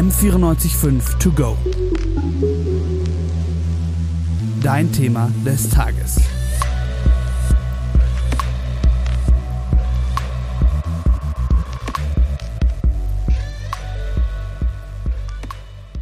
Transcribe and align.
M945 0.00 1.18
To 1.18 1.30
Go. 1.30 1.58
Dein 4.62 4.90
Thema 4.90 5.30
des 5.44 5.68
Tages. 5.68 6.18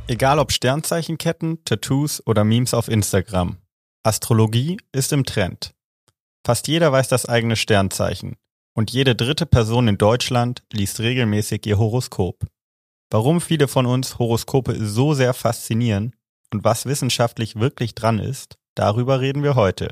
Egal 0.06 0.38
ob 0.38 0.52
Sternzeichenketten, 0.52 1.64
Tattoos 1.64 2.24
oder 2.24 2.44
Memes 2.44 2.74
auf 2.74 2.86
Instagram. 2.86 3.56
Astrologie 4.04 4.76
ist 4.92 5.12
im 5.12 5.24
Trend. 5.24 5.74
Fast 6.46 6.68
jeder 6.68 6.92
weiß 6.92 7.08
das 7.08 7.26
eigene 7.26 7.56
Sternzeichen 7.56 8.36
und 8.76 8.92
jede 8.92 9.16
dritte 9.16 9.44
Person 9.44 9.88
in 9.88 9.98
Deutschland 9.98 10.62
liest 10.72 11.00
regelmäßig 11.00 11.66
ihr 11.66 11.78
Horoskop. 11.78 12.46
Warum 13.10 13.40
viele 13.40 13.68
von 13.68 13.86
uns 13.86 14.18
Horoskope 14.18 14.76
so 14.84 15.14
sehr 15.14 15.32
faszinieren 15.32 16.14
und 16.52 16.64
was 16.64 16.84
wissenschaftlich 16.84 17.56
wirklich 17.56 17.94
dran 17.94 18.18
ist, 18.18 18.56
darüber 18.74 19.20
reden 19.20 19.42
wir 19.42 19.54
heute. 19.54 19.88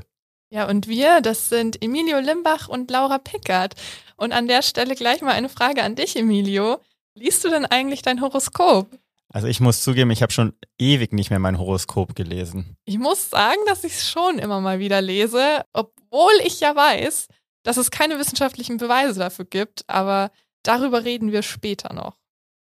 Ja, 0.50 0.68
und 0.68 0.86
wir, 0.86 1.22
das 1.22 1.48
sind 1.48 1.82
Emilio 1.82 2.18
Limbach 2.18 2.68
und 2.68 2.90
Laura 2.90 3.18
Pickard. 3.18 3.74
Und 4.16 4.32
an 4.32 4.46
der 4.48 4.62
Stelle 4.62 4.94
gleich 4.94 5.22
mal 5.22 5.32
eine 5.32 5.48
Frage 5.48 5.82
an 5.82 5.96
dich, 5.96 6.16
Emilio. 6.16 6.78
Liest 7.14 7.42
du 7.44 7.48
denn 7.48 7.64
eigentlich 7.64 8.02
dein 8.02 8.20
Horoskop? 8.20 8.88
Also 9.30 9.48
ich 9.48 9.60
muss 9.60 9.82
zugeben, 9.82 10.10
ich 10.10 10.22
habe 10.22 10.32
schon 10.32 10.52
ewig 10.78 11.12
nicht 11.12 11.30
mehr 11.30 11.38
mein 11.38 11.58
Horoskop 11.58 12.14
gelesen. 12.14 12.76
Ich 12.84 12.98
muss 12.98 13.30
sagen, 13.30 13.60
dass 13.66 13.82
ich 13.82 13.94
es 13.94 14.08
schon 14.08 14.38
immer 14.38 14.60
mal 14.60 14.78
wieder 14.78 15.00
lese, 15.00 15.64
obwohl 15.72 16.32
ich 16.44 16.60
ja 16.60 16.76
weiß, 16.76 17.28
dass 17.62 17.76
es 17.76 17.90
keine 17.90 18.18
wissenschaftlichen 18.18 18.76
Beweise 18.76 19.18
dafür 19.18 19.46
gibt, 19.46 19.84
aber 19.88 20.30
darüber 20.62 21.04
reden 21.04 21.32
wir 21.32 21.42
später 21.42 21.92
noch. 21.92 22.16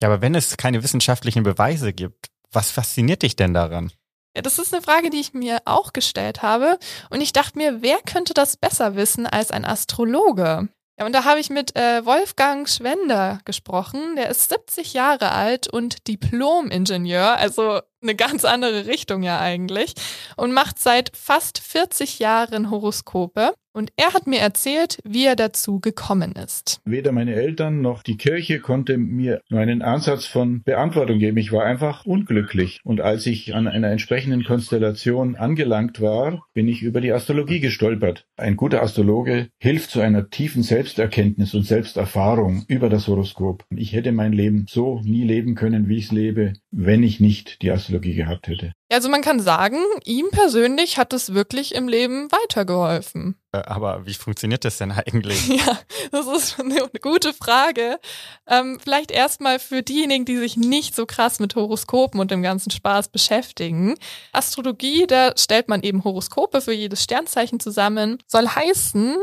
Ja, 0.02 0.08
aber 0.10 0.22
wenn 0.22 0.36
es 0.36 0.58
keine 0.58 0.84
wissenschaftlichen 0.84 1.44
Beweise 1.44 1.94
gibt, 1.94 2.28
was 2.52 2.72
fasziniert 2.72 3.22
dich 3.22 3.36
denn 3.36 3.54
daran? 3.54 3.92
Ja, 4.36 4.42
das 4.42 4.60
ist 4.60 4.74
eine 4.74 4.82
Frage, 4.82 5.10
die 5.10 5.20
ich 5.20 5.34
mir 5.34 5.60
auch 5.66 5.94
gestellt 5.94 6.42
habe. 6.42 6.80
Und 7.10 7.22
ich 7.22 7.34
dachte 7.34 7.58
mir, 7.58 7.82
wer 7.82 7.98
könnte 8.00 8.34
das 8.34 8.58
besser 8.58 8.96
wissen 8.96 9.28
als 9.28 9.52
ein 9.52 9.66
Astrologe? 9.66 10.70
Ja, 10.98 11.06
und 11.06 11.14
da 11.14 11.26
habe 11.26 11.40
ich 11.40 11.50
mit 11.50 11.76
äh, 11.76 12.06
Wolfgang 12.06 12.70
Schwender 12.70 13.40
gesprochen. 13.46 14.16
Der 14.16 14.30
ist 14.30 14.50
70 14.50 14.94
Jahre 14.94 15.32
alt 15.32 15.68
und 15.68 16.08
Diplom-Ingenieur, 16.08 17.38
also 17.38 17.82
eine 18.02 18.16
ganz 18.16 18.46
andere 18.46 18.86
Richtung 18.86 19.24
ja 19.24 19.40
eigentlich, 19.40 19.96
und 20.38 20.54
macht 20.54 20.80
seit 20.80 21.16
fast 21.16 21.60
40 21.60 22.20
Jahren 22.20 22.70
Horoskope. 22.70 23.54
Und 23.74 23.92
er 23.96 24.14
hat 24.14 24.28
mir 24.28 24.40
erzählt, 24.40 25.00
wie 25.04 25.26
er 25.26 25.36
dazu 25.36 25.80
gekommen 25.80 26.34
ist. 26.34 26.82
Weder 26.84 27.12
meine 27.12 27.36
Eltern 27.36 27.82
noch 27.82 28.04
die 28.04 28.18
Kirche 28.18 28.60
konnte 28.60 28.98
mir 28.98 29.42
nur 29.50 29.62
einen 29.62 29.82
Ansatz 29.82 30.26
von 30.26 30.62
Beantwortung 30.64 31.20
geben. 31.20 31.38
Ich 31.38 31.52
war 31.52 31.64
einfach 31.64 32.06
unglücklich. 32.06 32.82
Und 32.84 33.00
als 33.00 33.26
ich 33.26 33.56
an 33.56 33.68
einer 33.68 33.90
entsprechenden 33.90 34.44
Konstellation 34.44 35.36
angelangt 35.36 36.02
war, 36.02 36.46
bin 36.54 36.68
ich 36.68 36.82
über 36.82 37.00
die 37.00 37.14
Astrologie 37.14 37.62
gestolpert. 37.62 38.26
Ein 38.36 38.58
guter 38.58 38.84
Astrologe 38.84 39.50
hilft 39.58 39.92
zu 39.92 40.02
einer 40.02 40.30
tiefen 40.30 40.64
Selbsterkenntnis 40.64 41.54
und 41.54 41.64
Selbsterfahrung 41.64 42.66
über 42.68 42.90
das 42.90 43.08
Horoskop. 43.08 43.64
Ich 43.70 43.94
hätte 43.94 44.12
mein 44.12 44.34
Leben 44.34 44.66
so 44.70 45.00
nie 45.04 45.24
leben 45.24 45.56
können, 45.56 45.88
wie 45.88 45.98
ich 45.98 46.06
es 46.06 46.12
lebe, 46.12 46.54
wenn 46.72 47.04
ich 47.04 47.20
nicht 47.20 47.62
die 47.62 47.72
Astrologie 47.72 48.16
gehabt 48.16 48.48
hätte. 48.48 48.74
Also 48.92 49.08
man 49.08 49.22
kann 49.22 49.40
sagen, 49.40 49.78
ihm 50.04 50.30
persönlich 50.32 50.98
hat 50.98 51.14
es 51.14 51.34
wirklich 51.34 51.74
im 51.74 51.88
Leben 51.88 52.30
weitergeholfen. 52.30 53.40
Äh, 53.54 53.60
aber 53.60 54.06
wie 54.06 54.14
funktioniert 54.14 54.66
das 54.66 54.78
denn 54.78 54.92
eigentlich? 54.92 55.48
Ja, 55.62 55.80
das 56.12 56.28
ist 56.28 56.60
eine 56.60 56.90
gute 57.02 57.34
Frage. 57.34 58.00
Ähm, 58.48 58.80
vielleicht 58.82 59.12
erstmal 59.12 59.60
für 59.60 59.82
diejenigen, 59.82 60.26
die 60.26 60.38
sich 60.38 60.58
nicht 60.58 60.96
so 60.96 61.06
krass 61.06 61.40
mit 61.40 61.56
Horoskopen 61.56 62.20
und 62.20 62.32
dem 62.32 62.42
ganzen 62.42 62.72
Spaß 62.72 63.10
beschäftigen. 63.10 63.96
Astrologie, 64.34 65.08
da 65.08 65.34
stellt 65.38 65.70
man 65.70 65.84
eben 65.84 66.04
Horoskope 66.04 66.62
für 66.62 66.74
jedes 66.74 67.04
Sternzeichen 67.04 67.60
zusammen. 67.60 68.18
Soll 68.28 68.48
heißen, 68.48 69.18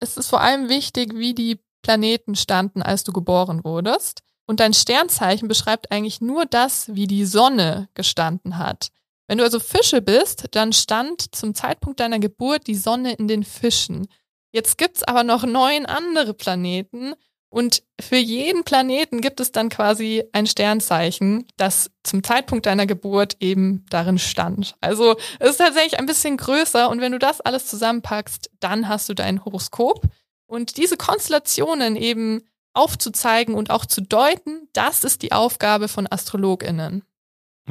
es 0.00 0.16
ist 0.16 0.28
vor 0.28 0.40
allem 0.40 0.68
wichtig, 0.68 1.14
wie 1.14 1.34
die 1.34 1.60
Planeten 1.82 2.34
standen, 2.34 2.82
als 2.82 3.04
du 3.04 3.12
geboren 3.12 3.62
wurdest. 3.64 4.22
Und 4.46 4.60
dein 4.60 4.74
Sternzeichen 4.74 5.48
beschreibt 5.48 5.92
eigentlich 5.92 6.20
nur 6.20 6.46
das, 6.46 6.94
wie 6.94 7.06
die 7.06 7.24
Sonne 7.24 7.88
gestanden 7.94 8.58
hat. 8.58 8.90
Wenn 9.32 9.38
du 9.38 9.44
also 9.44 9.60
Fische 9.60 10.02
bist, 10.02 10.48
dann 10.50 10.74
stand 10.74 11.34
zum 11.34 11.54
Zeitpunkt 11.54 12.00
deiner 12.00 12.18
Geburt 12.18 12.66
die 12.66 12.74
Sonne 12.74 13.14
in 13.14 13.28
den 13.28 13.44
Fischen. 13.44 14.06
Jetzt 14.52 14.76
gibt's 14.76 15.02
aber 15.02 15.24
noch 15.24 15.46
neun 15.46 15.86
andere 15.86 16.34
Planeten 16.34 17.14
und 17.48 17.82
für 17.98 18.18
jeden 18.18 18.62
Planeten 18.62 19.22
gibt 19.22 19.40
es 19.40 19.50
dann 19.50 19.70
quasi 19.70 20.22
ein 20.34 20.46
Sternzeichen, 20.46 21.46
das 21.56 21.90
zum 22.02 22.22
Zeitpunkt 22.22 22.66
deiner 22.66 22.84
Geburt 22.84 23.38
eben 23.40 23.86
darin 23.88 24.18
stand. 24.18 24.76
Also 24.82 25.16
es 25.38 25.52
ist 25.52 25.56
tatsächlich 25.56 25.98
ein 25.98 26.04
bisschen 26.04 26.36
größer 26.36 26.90
und 26.90 27.00
wenn 27.00 27.12
du 27.12 27.18
das 27.18 27.40
alles 27.40 27.64
zusammenpackst, 27.64 28.50
dann 28.60 28.86
hast 28.86 29.08
du 29.08 29.14
dein 29.14 29.46
Horoskop. 29.46 30.08
Und 30.44 30.76
diese 30.76 30.98
Konstellationen 30.98 31.96
eben 31.96 32.42
aufzuzeigen 32.74 33.54
und 33.54 33.70
auch 33.70 33.86
zu 33.86 34.02
deuten, 34.02 34.68
das 34.74 35.04
ist 35.04 35.22
die 35.22 35.32
Aufgabe 35.32 35.88
von 35.88 36.06
AstrologInnen. 36.06 37.02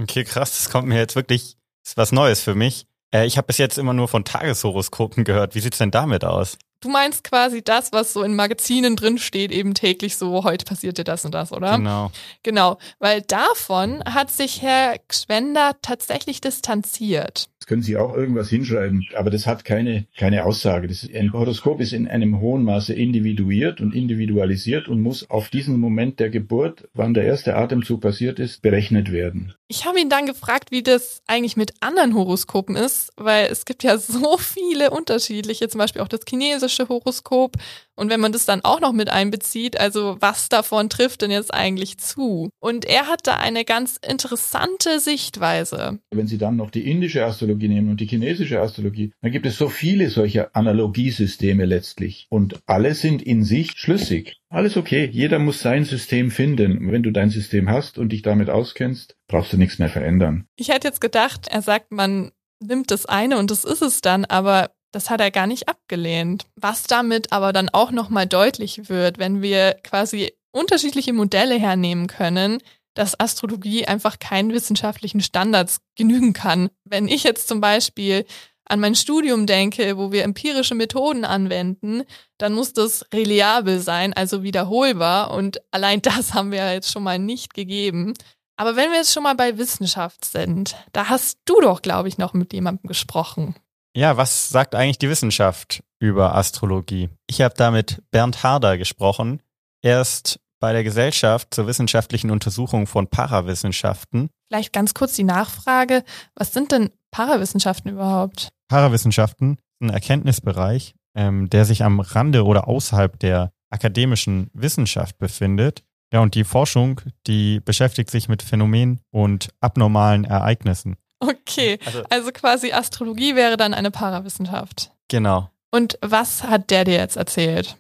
Okay, 0.02 0.24
krass, 0.24 0.52
das 0.52 0.70
kommt 0.70 0.88
mir 0.88 0.98
jetzt 0.98 1.16
wirklich, 1.16 1.58
ist 1.84 1.98
was 1.98 2.12
Neues 2.12 2.42
für 2.42 2.56
mich. 2.56 2.86
Äh, 3.14 3.26
ich 3.26 3.38
habe 3.38 3.48
bis 3.48 3.58
jetzt 3.58 3.78
immer 3.78 3.94
nur 3.94 4.08
von 4.08 4.26
Tageshoroskopen 4.26 5.24
gehört. 5.24 5.54
Wie 5.56 5.60
sieht's 5.60 5.78
denn 5.78 5.92
damit 5.92 6.24
aus? 6.26 6.58
Du 6.82 6.90
meinst 6.90 7.24
quasi 7.24 7.64
das, 7.64 7.94
was 7.94 8.12
so 8.12 8.24
in 8.24 8.36
Magazinen 8.36 8.96
drin 8.96 9.20
steht, 9.20 9.52
eben 9.52 9.76
täglich 9.76 10.18
so, 10.18 10.44
heute 10.44 10.66
passiert 10.66 10.98
dir 10.98 11.04
das 11.04 11.24
und 11.24 11.36
das, 11.36 11.52
oder? 11.52 11.78
Genau. 11.78 12.12
Genau, 12.42 12.80
weil 12.98 13.22
davon 13.22 14.04
hat 14.04 14.32
sich 14.32 14.64
Herr 14.64 14.96
Gschwender 15.08 15.76
tatsächlich 15.84 16.42
distanziert. 16.42 17.50
Das 17.60 17.68
können 17.68 17.84
Sie 17.84 17.98
auch 17.98 18.16
irgendwas 18.16 18.50
hinschreiben, 18.50 19.06
aber 19.16 19.30
das 19.30 19.46
hat 19.46 19.64
keine, 19.64 20.08
keine 20.18 20.44
Aussage. 20.44 20.88
Das, 20.88 21.08
ein 21.14 21.32
Horoskop 21.32 21.80
ist 21.80 21.94
in 21.94 22.08
einem 22.08 22.40
hohen 22.40 22.64
Maße 22.64 22.96
individuiert 22.96 23.80
und 23.80 23.94
individualisiert 23.94 24.88
und 24.88 25.02
muss 25.02 25.30
auf 25.30 25.50
diesen 25.50 25.80
Moment 25.80 26.20
der 26.20 26.32
Geburt, 26.32 26.90
wann 26.96 27.14
der 27.14 27.26
erste 27.26 27.56
Atemzug 27.56 28.02
passiert 28.02 28.40
ist, 28.40 28.64
berechnet 28.64 29.12
werden. 29.12 29.54
Ich 29.72 29.86
habe 29.86 30.02
ihn 30.02 30.10
dann 30.10 30.26
gefragt, 30.26 30.70
wie 30.72 30.84
das 30.84 31.22
eigentlich 31.28 31.56
mit 31.56 31.76
anderen 31.80 32.14
Horoskopen 32.14 32.76
ist, 32.76 33.14
weil 33.16 33.46
es 33.46 33.64
gibt 33.64 33.84
ja 33.84 33.98
so 33.98 34.36
viele 34.38 34.90
unterschiedliche, 34.90 35.70
zum 35.70 35.80
Beispiel 35.80 36.02
auch 36.02 36.10
das 36.10 36.26
chinesische 36.28 36.90
Horoskop. 36.90 37.56
Und 37.96 38.10
wenn 38.10 38.20
man 38.20 38.34
das 38.34 38.46
dann 38.46 38.66
auch 38.66 38.82
noch 38.82 38.92
mit 38.92 39.10
einbezieht, 39.10 39.80
also 39.80 40.18
was 40.20 40.50
davon 40.50 40.90
trifft 40.90 41.22
denn 41.22 41.32
jetzt 41.32 41.54
eigentlich 41.54 42.00
zu? 42.00 42.50
Und 42.60 42.84
er 42.84 43.08
hat 43.08 43.28
da 43.28 43.36
eine 43.36 43.64
ganz 43.64 43.98
interessante 43.98 45.00
Sichtweise. 45.00 46.00
Wenn 46.10 46.28
Sie 46.28 46.38
dann 46.38 46.58
noch 46.58 46.72
die 46.72 46.90
indische 46.90 47.24
Astrologie 47.24 47.70
nehmen 47.70 47.92
und 47.92 48.02
die 48.02 48.08
chinesische 48.08 48.60
Astrologie, 48.60 49.14
dann 49.22 49.32
gibt 49.32 49.46
es 49.46 49.58
so 49.58 49.70
viele 49.70 50.10
solcher 50.10 50.54
Analogiesysteme 50.54 51.64
letztlich. 51.64 52.28
Und 52.30 52.60
alle 52.66 52.94
sind 52.94 53.22
in 53.22 53.44
sich 53.44 53.72
schlüssig. 53.78 54.42
Alles 54.50 54.76
okay, 54.76 55.10
jeder 55.10 55.40
muss 55.40 55.62
sein 55.62 55.86
System 55.86 56.30
finden. 56.30 56.92
Wenn 56.92 57.04
du 57.04 57.12
dein 57.12 57.30
System 57.30 57.70
hast 57.70 57.98
und 57.98 58.12
dich 58.12 58.22
damit 58.22 58.50
auskennst, 58.50 59.16
brauchst 59.32 59.54
du 59.54 59.58
nichts 59.58 59.80
mehr 59.80 59.90
verändern. 59.90 60.46
Ich 60.56 60.70
hätte 60.70 60.88
jetzt 60.88 61.02
gedacht, 61.02 61.48
er 61.50 61.62
sagt, 61.62 61.92
man 61.92 62.32
nimmt 62.60 62.92
das 62.92 63.06
eine 63.06 63.40
und 63.40 63.50
das 63.50 63.64
ist 63.64 63.82
es 63.82 64.02
dann, 64.02 64.26
aber 64.26 64.72
das 64.92 65.10
hat 65.10 65.22
er 65.22 65.32
gar 65.32 65.48
nicht 65.48 65.68
abgelehnt. 65.68 66.46
Was 66.56 66.84
damit 66.84 67.32
aber 67.32 67.54
dann 67.54 67.70
auch 67.70 67.92
nochmal 67.92 68.28
deutlich 68.28 68.90
wird, 68.90 69.18
wenn 69.18 69.42
wir 69.42 69.78
quasi 69.84 70.34
unterschiedliche 70.52 71.14
Modelle 71.14 71.58
hernehmen 71.58 72.08
können, 72.08 72.60
dass 72.94 73.18
Astrologie 73.20 73.86
einfach 73.86 74.20
keinen 74.20 74.52
wissenschaftlichen 74.52 75.22
Standards 75.22 75.80
genügen 75.96 76.34
kann. 76.34 76.70
Wenn 76.84 77.08
ich 77.08 77.24
jetzt 77.24 77.48
zum 77.48 77.62
Beispiel 77.62 78.26
an 78.66 78.80
mein 78.80 78.96
Studium 78.96 79.48
denke, 79.48 79.98
wo 79.98 80.12
wir 80.12 80.24
empirische 80.24 80.76
Methoden 80.76 81.26
anwenden, 81.26 82.04
dann 82.38 82.54
muss 82.54 82.74
das 82.74 83.06
reliabel 83.14 83.80
sein, 83.80 84.14
also 84.14 84.44
wiederholbar. 84.44 85.32
Und 85.32 85.62
allein 85.72 86.02
das 86.02 86.34
haben 86.34 86.52
wir 86.52 86.74
jetzt 86.74 86.92
schon 86.92 87.04
mal 87.04 87.20
nicht 87.20 87.54
gegeben. 87.54 88.14
Aber 88.62 88.76
wenn 88.76 88.92
wir 88.92 88.98
jetzt 88.98 89.12
schon 89.12 89.24
mal 89.24 89.34
bei 89.34 89.58
Wissenschaft 89.58 90.24
sind, 90.24 90.76
da 90.94 91.10
hast 91.10 91.40
du 91.46 91.60
doch, 91.62 91.82
glaube 91.82 92.08
ich, 92.08 92.20
noch 92.20 92.34
mit 92.34 92.54
jemandem 92.54 92.88
gesprochen. 92.88 93.56
Ja, 93.98 94.18
was 94.18 94.50
sagt 94.50 94.76
eigentlich 94.76 95.00
die 95.00 95.10
Wissenschaft 95.10 95.82
über 95.98 96.36
Astrologie? 96.36 97.10
Ich 97.26 97.42
habe 97.42 97.56
da 97.58 97.72
mit 97.72 98.04
Bernd 98.12 98.44
Harder 98.44 98.78
gesprochen. 98.78 99.42
Er 99.82 100.00
ist 100.00 100.40
bei 100.60 100.74
der 100.74 100.84
Gesellschaft 100.84 101.56
zur 101.56 101.66
wissenschaftlichen 101.66 102.30
Untersuchung 102.30 102.86
von 102.86 103.08
Parawissenschaften. 103.08 104.30
Vielleicht 104.48 104.74
ganz 104.74 104.94
kurz 104.94 105.16
die 105.16 105.24
Nachfrage, 105.24 106.04
was 106.36 106.54
sind 106.54 106.72
denn 106.72 106.92
Parawissenschaften 107.10 107.90
überhaupt? 107.90 108.50
Parawissenschaften 108.68 109.54
ist 109.54 109.82
ein 109.82 109.90
Erkenntnisbereich, 109.90 110.94
ähm, 111.16 111.50
der 111.50 111.66
sich 111.66 111.84
am 111.84 112.00
Rande 112.00 112.46
oder 112.46 112.68
außerhalb 112.68 113.18
der 113.18 113.54
akademischen 113.72 114.52
Wissenschaft 114.54 115.18
befindet. 115.18 115.84
Ja, 116.14 116.20
und 116.20 116.36
die 116.36 116.44
Forschung, 116.44 117.02
die 117.28 117.60
beschäftigt 117.62 118.12
sich 118.12 118.28
mit 118.28 118.42
Phänomenen 118.44 119.00
und 119.12 119.50
abnormalen 119.62 120.26
Ereignissen. 120.26 120.98
Okay, 121.20 121.78
also, 121.86 122.04
also 122.10 122.32
quasi 122.32 122.72
Astrologie 122.72 123.36
wäre 123.36 123.56
dann 123.56 123.74
eine 123.74 123.92
Parawissenschaft. 123.92 124.92
Genau. 125.08 125.50
Und 125.72 125.98
was 126.02 126.44
hat 126.44 126.70
der 126.70 126.84
dir 126.84 126.96
jetzt 126.96 127.16
erzählt? 127.16 127.78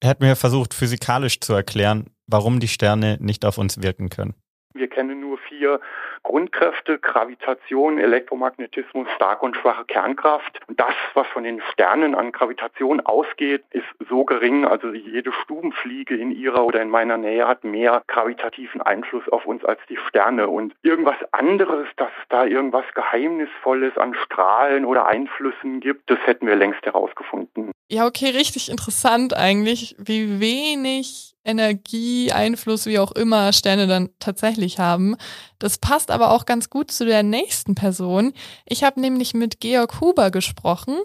Er 0.00 0.10
hat 0.10 0.20
mir 0.20 0.36
versucht, 0.36 0.74
physikalisch 0.74 1.40
zu 1.40 1.52
erklären, 1.52 2.06
warum 2.26 2.60
die 2.60 2.68
Sterne 2.68 3.18
nicht 3.20 3.44
auf 3.44 3.58
uns 3.58 3.82
wirken 3.82 4.10
können. 4.10 4.34
Wir 4.76 4.88
kennen 4.88 5.20
nur 5.20 5.38
vier 5.38 5.80
Grundkräfte, 6.24 6.98
Gravitation, 6.98 7.98
Elektromagnetismus, 7.98 9.06
starke 9.14 9.44
und 9.46 9.56
schwache 9.56 9.84
Kernkraft. 9.84 10.60
Und 10.66 10.80
das, 10.80 10.94
was 11.14 11.28
von 11.28 11.44
den 11.44 11.60
Sternen 11.72 12.16
an 12.16 12.32
Gravitation 12.32 13.00
ausgeht, 13.00 13.62
ist 13.70 13.86
so 14.08 14.24
gering. 14.24 14.64
Also 14.64 14.92
jede 14.92 15.30
Stubenfliege 15.32 16.16
in 16.16 16.32
ihrer 16.32 16.64
oder 16.64 16.82
in 16.82 16.90
meiner 16.90 17.16
Nähe 17.16 17.46
hat 17.46 17.62
mehr 17.62 18.02
gravitativen 18.08 18.82
Einfluss 18.82 19.28
auf 19.28 19.46
uns 19.46 19.64
als 19.64 19.78
die 19.88 19.98
Sterne. 20.08 20.48
Und 20.48 20.74
irgendwas 20.82 21.18
anderes, 21.30 21.86
dass 21.96 22.10
da 22.28 22.44
irgendwas 22.44 22.84
Geheimnisvolles 22.94 23.96
an 23.96 24.14
Strahlen 24.24 24.84
oder 24.84 25.06
Einflüssen 25.06 25.78
gibt, 25.78 26.10
das 26.10 26.18
hätten 26.26 26.48
wir 26.48 26.56
längst 26.56 26.84
herausgefunden. 26.84 27.73
Ja, 27.90 28.06
okay, 28.06 28.30
richtig 28.30 28.70
interessant 28.70 29.34
eigentlich, 29.34 29.94
wie 29.98 30.40
wenig 30.40 31.36
Energie, 31.44 32.32
Einfluss, 32.32 32.86
wie 32.86 32.98
auch 32.98 33.12
immer 33.12 33.52
Sterne 33.52 33.86
dann 33.86 34.08
tatsächlich 34.18 34.78
haben. 34.78 35.16
Das 35.58 35.76
passt 35.78 36.10
aber 36.10 36.30
auch 36.30 36.46
ganz 36.46 36.70
gut 36.70 36.90
zu 36.90 37.04
der 37.04 37.22
nächsten 37.22 37.74
Person. 37.74 38.32
Ich 38.64 38.82
habe 38.84 39.00
nämlich 39.00 39.34
mit 39.34 39.60
Georg 39.60 40.00
Huber 40.00 40.30
gesprochen. 40.30 40.96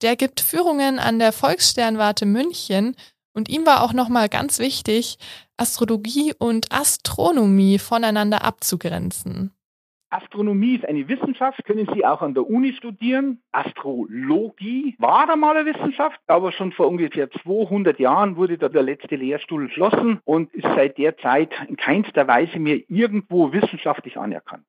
Der 0.00 0.14
gibt 0.14 0.40
Führungen 0.40 1.00
an 1.00 1.18
der 1.18 1.32
Volkssternwarte 1.32 2.24
München 2.24 2.94
und 3.32 3.48
ihm 3.48 3.66
war 3.66 3.82
auch 3.82 3.92
nochmal 3.92 4.28
ganz 4.28 4.60
wichtig, 4.60 5.18
Astrologie 5.56 6.34
und 6.38 6.70
Astronomie 6.70 7.80
voneinander 7.80 8.44
abzugrenzen. 8.44 9.57
Astronomie 10.10 10.76
ist 10.76 10.86
eine 10.86 11.08
Wissenschaft, 11.08 11.64
können 11.64 11.88
Sie 11.94 12.04
auch 12.04 12.22
an 12.22 12.34
der 12.34 12.48
Uni 12.48 12.72
studieren. 12.72 13.42
Astrologie 13.52 14.96
war 14.98 15.28
einmal 15.28 15.56
eine 15.56 15.74
Wissenschaft, 15.74 16.18
aber 16.26 16.52
schon 16.52 16.72
vor 16.72 16.88
ungefähr 16.88 17.30
200 17.30 17.98
Jahren 17.98 18.36
wurde 18.36 18.58
da 18.58 18.68
der 18.68 18.82
letzte 18.82 19.16
Lehrstuhl 19.16 19.66
geschlossen 19.66 20.20
und 20.24 20.52
ist 20.54 20.64
seit 20.64 20.98
der 20.98 21.16
Zeit 21.18 21.50
in 21.68 21.76
keinster 21.76 22.26
Weise 22.26 22.58
mehr 22.58 22.80
irgendwo 22.88 23.52
wissenschaftlich 23.52 24.16
anerkannt. 24.16 24.64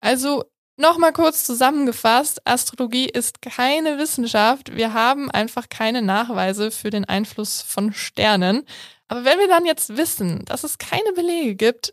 Also 0.00 0.44
Nochmal 0.80 1.12
kurz 1.12 1.44
zusammengefasst, 1.44 2.40
Astrologie 2.46 3.04
ist 3.04 3.42
keine 3.42 3.98
Wissenschaft. 3.98 4.74
Wir 4.74 4.94
haben 4.94 5.30
einfach 5.30 5.68
keine 5.68 6.00
Nachweise 6.00 6.70
für 6.70 6.88
den 6.88 7.04
Einfluss 7.04 7.60
von 7.60 7.92
Sternen. 7.92 8.64
Aber 9.06 9.26
wenn 9.26 9.38
wir 9.38 9.46
dann 9.46 9.66
jetzt 9.66 9.98
wissen, 9.98 10.42
dass 10.46 10.64
es 10.64 10.78
keine 10.78 11.12
Belege 11.14 11.54
gibt, 11.54 11.92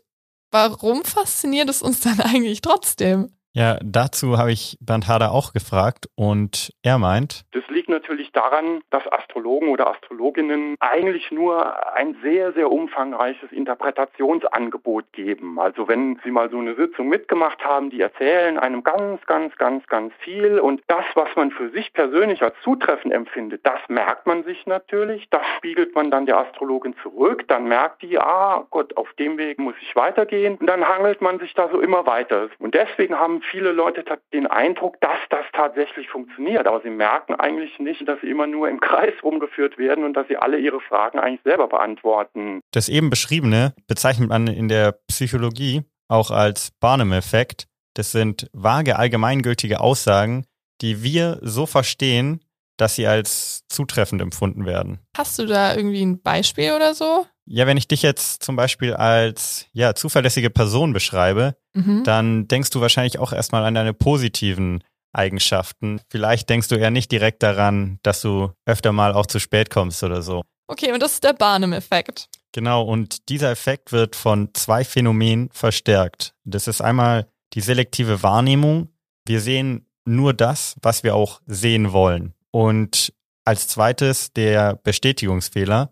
warum 0.50 1.04
fasziniert 1.04 1.68
es 1.70 1.82
uns 1.82 2.00
dann 2.00 2.20
eigentlich 2.22 2.60
trotzdem? 2.60 3.37
Ja, 3.54 3.78
dazu 3.82 4.38
habe 4.38 4.52
ich 4.52 4.76
Bernd 4.80 5.08
Hader 5.08 5.32
auch 5.32 5.52
gefragt 5.52 6.06
und 6.14 6.72
er 6.82 6.98
meint. 6.98 7.44
Das 7.52 7.66
liegt 7.68 7.88
natürlich 7.88 8.30
daran, 8.32 8.82
dass 8.90 9.10
Astrologen 9.10 9.70
oder 9.70 9.90
Astrologinnen 9.90 10.76
eigentlich 10.80 11.32
nur 11.32 11.94
ein 11.94 12.16
sehr, 12.22 12.52
sehr 12.52 12.70
umfangreiches 12.70 13.50
Interpretationsangebot 13.50 15.12
geben. 15.12 15.58
Also 15.58 15.88
wenn 15.88 16.20
Sie 16.22 16.30
mal 16.30 16.50
so 16.50 16.58
eine 16.58 16.74
Sitzung 16.74 17.08
mitgemacht 17.08 17.64
haben, 17.64 17.90
die 17.90 18.00
erzählen 18.00 18.58
einem 18.58 18.84
ganz, 18.84 19.24
ganz, 19.26 19.56
ganz, 19.56 19.86
ganz 19.86 20.12
viel 20.20 20.58
und 20.60 20.82
das, 20.86 21.04
was 21.14 21.28
man 21.34 21.50
für 21.50 21.70
sich 21.70 21.92
persönlich 21.92 22.42
als 22.42 22.54
zutreffend 22.62 23.14
empfindet, 23.14 23.64
das 23.64 23.80
merkt 23.88 24.26
man 24.26 24.44
sich 24.44 24.66
natürlich, 24.66 25.28
das 25.30 25.42
spiegelt 25.56 25.94
man 25.94 26.10
dann 26.10 26.26
der 26.26 26.38
Astrologin 26.38 26.94
zurück, 27.02 27.48
dann 27.48 27.66
merkt 27.66 28.02
die, 28.02 28.18
ah 28.18 28.66
Gott, 28.70 28.96
auf 28.96 29.12
dem 29.14 29.38
Weg 29.38 29.58
muss 29.58 29.74
ich 29.80 29.96
weitergehen 29.96 30.58
und 30.58 30.66
dann 30.66 30.86
hangelt 30.86 31.22
man 31.22 31.38
sich 31.38 31.54
da 31.54 31.68
so 31.70 31.80
immer 31.80 32.06
weiter. 32.06 32.50
Und 32.58 32.74
deswegen 32.74 33.18
haben 33.18 33.42
viele 33.50 33.72
Leute 33.72 34.04
den 34.32 34.46
Eindruck, 34.46 35.00
dass 35.00 35.18
das 35.30 35.44
tatsächlich 35.52 36.08
funktioniert, 36.08 36.66
aber 36.66 36.80
sie 36.80 36.90
merken 36.90 37.34
eigentlich 37.34 37.78
nicht, 37.78 38.06
dass 38.08 38.20
sie 38.20 38.30
immer 38.30 38.46
nur 38.46 38.68
im 38.68 38.80
Kreis 38.80 39.14
rumgeführt 39.22 39.78
werden 39.78 40.04
und 40.04 40.14
dass 40.14 40.28
sie 40.28 40.36
alle 40.36 40.58
ihre 40.58 40.80
Fragen 40.80 41.18
eigentlich 41.18 41.42
selber 41.44 41.68
beantworten. 41.68 42.60
Das 42.72 42.88
eben 42.88 43.10
beschriebene 43.10 43.74
bezeichnet 43.86 44.28
man 44.28 44.46
in 44.46 44.68
der 44.68 44.92
Psychologie 45.08 45.82
auch 46.08 46.30
als 46.30 46.70
Barnum-Effekt. 46.80 47.66
Das 47.94 48.12
sind 48.12 48.48
vage 48.52 48.96
allgemeingültige 48.96 49.80
Aussagen, 49.80 50.46
die 50.80 51.02
wir 51.02 51.38
so 51.42 51.66
verstehen, 51.66 52.40
dass 52.76 52.94
sie 52.94 53.06
als 53.06 53.64
zutreffend 53.68 54.22
empfunden 54.22 54.64
werden. 54.64 55.00
Hast 55.16 55.38
du 55.38 55.46
da 55.46 55.74
irgendwie 55.74 56.04
ein 56.04 56.22
Beispiel 56.22 56.72
oder 56.72 56.94
so? 56.94 57.26
Ja, 57.44 57.66
wenn 57.66 57.76
ich 57.76 57.88
dich 57.88 58.02
jetzt 58.02 58.42
zum 58.42 58.56
Beispiel 58.56 58.94
als 58.94 59.66
ja, 59.72 59.94
zuverlässige 59.94 60.50
Person 60.50 60.92
beschreibe, 60.92 61.56
mhm. 61.78 62.04
dann 62.04 62.48
denkst 62.48 62.70
du 62.70 62.80
wahrscheinlich 62.80 63.18
auch 63.18 63.32
erstmal 63.32 63.64
an 63.64 63.74
deine 63.74 63.94
positiven 63.94 64.82
Eigenschaften. 65.12 66.00
Vielleicht 66.10 66.48
denkst 66.48 66.68
du 66.68 66.76
eher 66.76 66.90
nicht 66.90 67.10
direkt 67.10 67.42
daran, 67.42 67.98
dass 68.02 68.20
du 68.20 68.52
öfter 68.66 68.92
mal 68.92 69.12
auch 69.12 69.26
zu 69.26 69.40
spät 69.40 69.70
kommst 69.70 70.02
oder 70.02 70.22
so. 70.22 70.44
Okay, 70.66 70.92
und 70.92 71.02
das 71.02 71.14
ist 71.14 71.24
der 71.24 71.32
Barnum-Effekt. 71.32 72.28
Genau, 72.52 72.82
und 72.82 73.28
dieser 73.28 73.50
Effekt 73.50 73.92
wird 73.92 74.16
von 74.16 74.50
zwei 74.54 74.84
Phänomenen 74.84 75.48
verstärkt. 75.52 76.34
Das 76.44 76.68
ist 76.68 76.80
einmal 76.80 77.26
die 77.54 77.60
selektive 77.60 78.22
Wahrnehmung. 78.22 78.88
Wir 79.26 79.40
sehen 79.40 79.86
nur 80.04 80.34
das, 80.34 80.76
was 80.82 81.02
wir 81.02 81.14
auch 81.14 81.40
sehen 81.46 81.92
wollen. 81.92 82.34
Und 82.50 83.12
als 83.48 83.66
zweites 83.66 84.32
der 84.34 84.76
Bestätigungsfehler. 84.76 85.90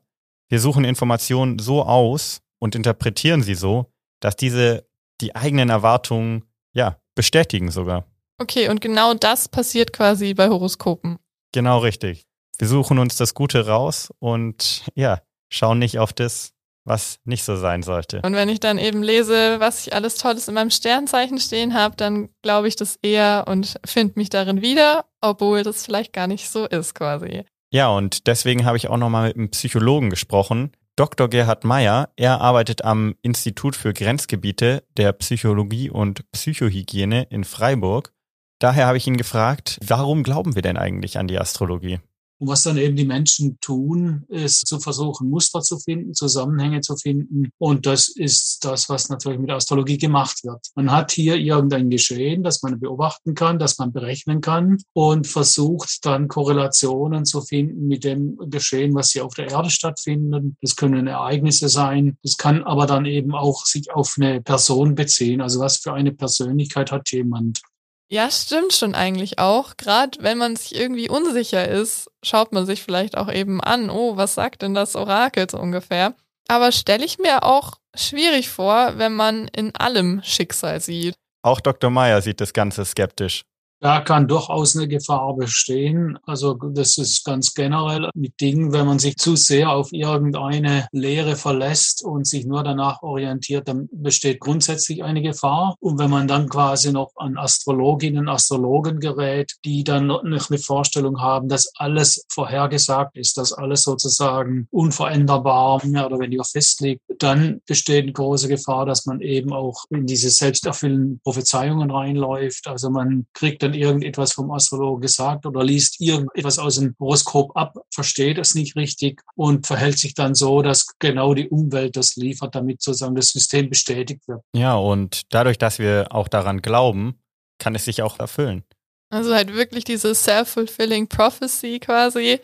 Wir 0.50 0.60
suchen 0.60 0.84
Informationen 0.84 1.58
so 1.58 1.82
aus 1.82 2.42
und 2.58 2.74
interpretieren 2.74 3.42
sie 3.42 3.54
so, 3.54 3.90
dass 4.20 4.36
diese 4.36 4.85
die 5.20 5.34
eigenen 5.34 5.70
Erwartungen 5.70 6.44
ja 6.72 6.98
bestätigen 7.14 7.70
sogar. 7.70 8.04
Okay, 8.38 8.68
und 8.68 8.80
genau 8.80 9.14
das 9.14 9.48
passiert 9.48 9.92
quasi 9.92 10.34
bei 10.34 10.48
Horoskopen. 10.48 11.18
Genau 11.52 11.78
richtig. 11.78 12.26
Wir 12.58 12.68
suchen 12.68 12.98
uns 12.98 13.16
das 13.16 13.34
Gute 13.34 13.66
raus 13.66 14.10
und 14.18 14.84
ja, 14.94 15.20
schauen 15.48 15.78
nicht 15.78 15.98
auf 15.98 16.12
das, 16.12 16.52
was 16.84 17.18
nicht 17.24 17.44
so 17.44 17.56
sein 17.56 17.82
sollte. 17.82 18.20
Und 18.22 18.34
wenn 18.34 18.48
ich 18.48 18.60
dann 18.60 18.78
eben 18.78 19.02
lese, 19.02 19.58
was 19.58 19.86
ich 19.86 19.94
alles 19.94 20.16
Tolles 20.16 20.48
in 20.48 20.54
meinem 20.54 20.70
Sternzeichen 20.70 21.38
stehen 21.38 21.74
habe, 21.74 21.96
dann 21.96 22.28
glaube 22.42 22.68
ich 22.68 22.76
das 22.76 22.98
eher 23.02 23.44
und 23.48 23.78
finde 23.84 24.14
mich 24.16 24.30
darin 24.30 24.62
wieder, 24.62 25.06
obwohl 25.20 25.62
das 25.62 25.84
vielleicht 25.84 26.12
gar 26.12 26.26
nicht 26.26 26.48
so 26.48 26.66
ist 26.66 26.94
quasi. 26.94 27.44
Ja, 27.72 27.88
und 27.88 28.26
deswegen 28.26 28.64
habe 28.64 28.76
ich 28.76 28.88
auch 28.88 28.96
nochmal 28.96 29.28
mit 29.28 29.36
einem 29.36 29.50
Psychologen 29.50 30.10
gesprochen, 30.10 30.72
Dr. 30.96 31.28
Gerhard 31.28 31.64
Meyer. 31.64 32.10
Er 32.16 32.40
arbeitet 32.40 32.84
am 32.84 33.14
Institut 33.22 33.76
für 33.76 33.92
Grenzgebiete 33.92 34.82
der 34.96 35.12
Psychologie 35.12 35.90
und 35.90 36.30
Psychohygiene 36.32 37.24
in 37.24 37.44
Freiburg 37.44 38.12
Daher 38.58 38.86
habe 38.86 38.96
ich 38.96 39.06
ihn 39.06 39.18
gefragt, 39.18 39.78
warum 39.86 40.22
glauben 40.22 40.54
wir 40.54 40.62
denn 40.62 40.78
eigentlich 40.78 41.18
an 41.18 41.28
die 41.28 41.38
Astrologie? 41.38 42.00
Und 42.38 42.48
was 42.48 42.64
dann 42.64 42.76
eben 42.76 42.96
die 42.96 43.06
Menschen 43.06 43.58
tun, 43.60 44.24
ist 44.28 44.66
zu 44.66 44.78
versuchen, 44.78 45.30
Muster 45.30 45.62
zu 45.62 45.78
finden, 45.78 46.12
Zusammenhänge 46.12 46.82
zu 46.82 46.96
finden. 46.96 47.50
Und 47.58 47.86
das 47.86 48.08
ist 48.08 48.64
das, 48.64 48.88
was 48.88 49.08
natürlich 49.08 49.38
mit 49.38 49.50
Astrologie 49.50 49.96
gemacht 49.96 50.44
wird. 50.44 50.66
Man 50.74 50.90
hat 50.90 51.12
hier 51.12 51.36
irgendein 51.36 51.88
Geschehen, 51.88 52.42
das 52.42 52.62
man 52.62 52.78
beobachten 52.78 53.34
kann, 53.34 53.58
das 53.58 53.78
man 53.78 53.92
berechnen 53.92 54.42
kann 54.42 54.78
und 54.92 55.26
versucht 55.26 56.04
dann 56.04 56.28
Korrelationen 56.28 57.24
zu 57.24 57.40
finden 57.40 57.86
mit 57.86 58.04
dem 58.04 58.36
Geschehen, 58.50 58.94
was 58.94 59.12
hier 59.12 59.24
auf 59.24 59.34
der 59.34 59.50
Erde 59.50 59.70
stattfindet. 59.70 60.54
Das 60.60 60.76
können 60.76 61.06
Ereignisse 61.06 61.68
sein. 61.70 62.18
Das 62.22 62.36
kann 62.36 62.64
aber 62.64 62.86
dann 62.86 63.06
eben 63.06 63.34
auch 63.34 63.64
sich 63.64 63.90
auf 63.92 64.16
eine 64.18 64.42
Person 64.42 64.94
beziehen. 64.94 65.40
Also 65.40 65.60
was 65.60 65.78
für 65.78 65.94
eine 65.94 66.12
Persönlichkeit 66.12 66.92
hat 66.92 67.10
jemand? 67.12 67.62
Ja, 68.08 68.30
stimmt 68.30 68.72
schon 68.72 68.94
eigentlich 68.94 69.38
auch. 69.38 69.76
Gerade 69.76 70.18
wenn 70.22 70.38
man 70.38 70.54
sich 70.54 70.76
irgendwie 70.76 71.08
unsicher 71.08 71.66
ist, 71.66 72.08
schaut 72.22 72.52
man 72.52 72.64
sich 72.64 72.82
vielleicht 72.82 73.16
auch 73.16 73.32
eben 73.32 73.60
an, 73.60 73.90
oh, 73.90 74.16
was 74.16 74.34
sagt 74.34 74.62
denn 74.62 74.74
das 74.74 74.94
Orakel 74.94 75.50
so 75.50 75.58
ungefähr? 75.58 76.14
Aber 76.46 76.70
stelle 76.70 77.04
ich 77.04 77.18
mir 77.18 77.42
auch 77.42 77.72
schwierig 77.94 78.48
vor, 78.48 78.98
wenn 78.98 79.14
man 79.14 79.48
in 79.48 79.74
allem 79.74 80.22
Schicksal 80.22 80.80
sieht. 80.80 81.16
Auch 81.42 81.60
Dr. 81.60 81.90
Meyer 81.90 82.22
sieht 82.22 82.40
das 82.40 82.52
Ganze 82.52 82.84
skeptisch. 82.84 83.42
Da 83.80 84.00
kann 84.00 84.26
durchaus 84.26 84.74
eine 84.74 84.88
Gefahr 84.88 85.36
bestehen. 85.36 86.18
Also 86.24 86.54
das 86.54 86.96
ist 86.96 87.24
ganz 87.24 87.52
generell 87.52 88.08
mit 88.14 88.40
Dingen, 88.40 88.72
wenn 88.72 88.86
man 88.86 88.98
sich 88.98 89.16
zu 89.16 89.36
sehr 89.36 89.70
auf 89.70 89.92
irgendeine 89.92 90.88
Lehre 90.92 91.36
verlässt 91.36 92.02
und 92.02 92.26
sich 92.26 92.46
nur 92.46 92.64
danach 92.64 93.02
orientiert, 93.02 93.68
dann 93.68 93.88
besteht 93.92 94.40
grundsätzlich 94.40 95.04
eine 95.04 95.20
Gefahr. 95.20 95.76
Und 95.80 95.98
wenn 95.98 96.10
man 96.10 96.26
dann 96.26 96.48
quasi 96.48 96.90
noch 96.90 97.12
an 97.16 97.36
Astrologinnen, 97.36 98.28
Astrologen 98.28 98.98
gerät, 98.98 99.52
die 99.64 99.84
dann 99.84 100.06
noch 100.06 100.22
eine 100.24 100.58
Vorstellung 100.58 101.20
haben, 101.20 101.48
dass 101.48 101.70
alles 101.76 102.24
vorhergesagt 102.30 103.16
ist, 103.16 103.36
dass 103.36 103.52
alles 103.52 103.82
sozusagen 103.82 104.68
unveränderbar 104.70 105.84
mehr 105.84 106.06
oder 106.06 106.18
weniger 106.18 106.44
festliegt, 106.44 107.02
dann 107.18 107.60
besteht 107.66 108.04
eine 108.04 108.12
große 108.12 108.48
Gefahr, 108.48 108.86
dass 108.86 109.04
man 109.04 109.20
eben 109.20 109.52
auch 109.52 109.84
in 109.90 110.06
diese 110.06 110.30
selbsterfüllenden 110.30 111.20
Prophezeiungen 111.22 111.90
reinläuft. 111.90 112.66
Also 112.68 112.88
man 112.88 113.26
kriegt 113.34 113.65
dann 113.66 113.74
irgendetwas 113.74 114.32
vom 114.32 114.50
Astrologen 114.50 115.00
gesagt 115.00 115.46
oder 115.46 115.62
liest 115.64 116.00
irgendetwas 116.00 116.58
aus 116.58 116.76
dem 116.76 116.94
Horoskop 116.98 117.56
ab, 117.56 117.76
versteht 117.92 118.38
es 118.38 118.54
nicht 118.54 118.76
richtig 118.76 119.22
und 119.34 119.66
verhält 119.66 119.98
sich 119.98 120.14
dann 120.14 120.34
so, 120.34 120.62
dass 120.62 120.86
genau 120.98 121.34
die 121.34 121.48
Umwelt 121.48 121.96
das 121.96 122.16
liefert, 122.16 122.54
damit 122.54 122.82
sozusagen 122.82 123.14
das 123.14 123.28
System 123.28 123.68
bestätigt 123.68 124.26
wird. 124.28 124.42
Ja, 124.54 124.76
und 124.76 125.22
dadurch, 125.30 125.58
dass 125.58 125.78
wir 125.78 126.08
auch 126.10 126.28
daran 126.28 126.62
glauben, 126.62 127.20
kann 127.58 127.74
es 127.74 127.84
sich 127.84 128.02
auch 128.02 128.18
erfüllen. 128.18 128.64
Also 129.10 129.34
halt 129.34 129.54
wirklich 129.54 129.84
diese 129.84 130.14
self-fulfilling 130.14 131.08
prophecy 131.08 131.78
quasi. 131.78 132.40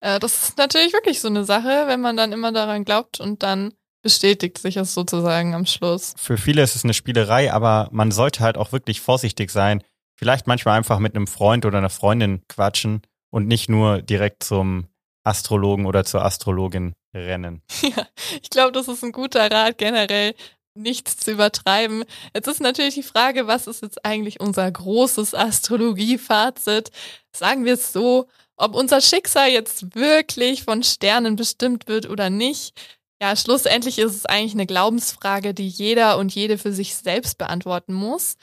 Äh, 0.00 0.20
das 0.20 0.48
ist 0.48 0.58
natürlich 0.58 0.92
wirklich 0.92 1.20
so 1.20 1.28
eine 1.28 1.44
Sache, 1.44 1.84
wenn 1.86 2.00
man 2.00 2.16
dann 2.16 2.32
immer 2.32 2.52
daran 2.52 2.84
glaubt 2.84 3.20
und 3.20 3.42
dann 3.42 3.72
bestätigt 4.02 4.58
sich 4.58 4.76
es 4.76 4.94
sozusagen 4.94 5.54
am 5.54 5.66
Schluss. 5.66 6.14
Für 6.16 6.36
viele 6.36 6.62
ist 6.62 6.76
es 6.76 6.84
eine 6.84 6.94
Spielerei, 6.94 7.52
aber 7.52 7.88
man 7.90 8.10
sollte 8.10 8.40
halt 8.40 8.58
auch 8.58 8.70
wirklich 8.70 9.00
vorsichtig 9.00 9.50
sein. 9.50 9.82
Vielleicht 10.24 10.46
manchmal 10.46 10.78
einfach 10.78 11.00
mit 11.00 11.14
einem 11.14 11.26
Freund 11.26 11.66
oder 11.66 11.76
einer 11.76 11.90
Freundin 11.90 12.40
quatschen 12.48 13.02
und 13.28 13.46
nicht 13.46 13.68
nur 13.68 14.00
direkt 14.00 14.42
zum 14.42 14.86
Astrologen 15.22 15.84
oder 15.84 16.06
zur 16.06 16.24
Astrologin 16.24 16.94
rennen. 17.14 17.60
Ja, 17.82 18.06
ich 18.40 18.48
glaube, 18.48 18.72
das 18.72 18.88
ist 18.88 19.04
ein 19.04 19.12
guter 19.12 19.50
Rat 19.50 19.76
generell, 19.76 20.34
nichts 20.72 21.18
zu 21.18 21.32
übertreiben. 21.32 22.04
Jetzt 22.34 22.48
ist 22.48 22.62
natürlich 22.62 22.94
die 22.94 23.02
Frage, 23.02 23.46
was 23.46 23.66
ist 23.66 23.82
jetzt 23.82 24.02
eigentlich 24.06 24.40
unser 24.40 24.70
großes 24.72 25.34
Astrologie-Fazit? 25.34 26.90
Sagen 27.36 27.66
wir 27.66 27.74
es 27.74 27.92
so, 27.92 28.26
ob 28.56 28.74
unser 28.74 29.02
Schicksal 29.02 29.50
jetzt 29.50 29.94
wirklich 29.94 30.64
von 30.64 30.82
Sternen 30.82 31.36
bestimmt 31.36 31.86
wird 31.86 32.08
oder 32.08 32.30
nicht. 32.30 32.72
Ja, 33.20 33.36
schlussendlich 33.36 33.98
ist 33.98 34.14
es 34.14 34.24
eigentlich 34.24 34.54
eine 34.54 34.64
Glaubensfrage, 34.64 35.52
die 35.52 35.68
jeder 35.68 36.16
und 36.16 36.34
jede 36.34 36.56
für 36.56 36.72
sich 36.72 36.94
selbst 36.94 37.36
beantworten 37.36 37.92
muss. 37.92 38.36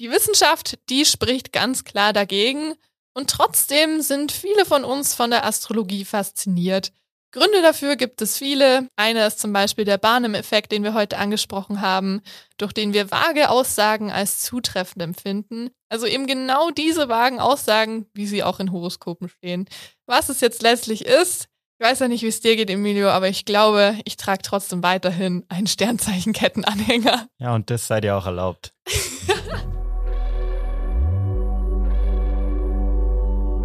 Die 0.00 0.10
Wissenschaft, 0.10 0.78
die 0.90 1.04
spricht 1.04 1.52
ganz 1.52 1.84
klar 1.84 2.12
dagegen. 2.12 2.74
Und 3.14 3.30
trotzdem 3.30 4.00
sind 4.00 4.30
viele 4.30 4.64
von 4.64 4.84
uns 4.84 5.14
von 5.14 5.30
der 5.30 5.44
Astrologie 5.44 6.04
fasziniert. 6.04 6.92
Gründe 7.32 7.60
dafür 7.62 7.96
gibt 7.96 8.22
es 8.22 8.38
viele. 8.38 8.88
Einer 8.96 9.26
ist 9.26 9.40
zum 9.40 9.52
Beispiel 9.52 9.84
der 9.84 9.98
Barnum-Effekt, 9.98 10.72
den 10.72 10.82
wir 10.84 10.94
heute 10.94 11.18
angesprochen 11.18 11.80
haben, 11.80 12.22
durch 12.56 12.72
den 12.72 12.94
wir 12.94 13.10
vage 13.10 13.50
Aussagen 13.50 14.10
als 14.10 14.40
zutreffend 14.42 15.02
empfinden. 15.02 15.70
Also 15.90 16.06
eben 16.06 16.26
genau 16.26 16.70
diese 16.70 17.08
vagen 17.08 17.40
Aussagen, 17.40 18.06
wie 18.14 18.26
sie 18.26 18.44
auch 18.44 18.60
in 18.60 18.72
Horoskopen 18.72 19.28
stehen. 19.28 19.68
Was 20.06 20.28
es 20.28 20.40
jetzt 20.40 20.62
letztlich 20.62 21.04
ist, 21.04 21.48
ich 21.80 21.86
weiß 21.86 21.98
ja 22.00 22.08
nicht, 22.08 22.22
wie 22.22 22.28
es 22.28 22.40
dir 22.40 22.56
geht, 22.56 22.70
Emilio, 22.70 23.08
aber 23.10 23.28
ich 23.28 23.44
glaube, 23.44 23.98
ich 24.04 24.16
trage 24.16 24.42
trotzdem 24.42 24.82
weiterhin 24.82 25.44
einen 25.48 25.66
Sternzeichenkettenanhänger. 25.66 27.28
Ja, 27.38 27.54
und 27.54 27.70
das 27.70 27.86
sei 27.86 28.00
dir 28.00 28.16
auch 28.16 28.26
erlaubt. 28.26 28.72